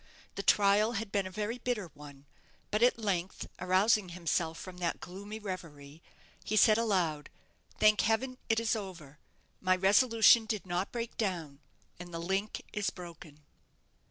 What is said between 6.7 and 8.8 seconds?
aloud, "Thank Heaven it is